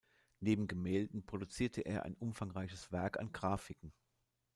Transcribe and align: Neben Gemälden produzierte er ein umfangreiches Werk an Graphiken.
Neben 0.39 0.65
Gemälden 0.67 1.23
produzierte 1.27 1.81
er 1.81 2.01
ein 2.05 2.15
umfangreiches 2.15 2.91
Werk 2.91 3.19
an 3.19 3.31
Graphiken. 3.31 3.93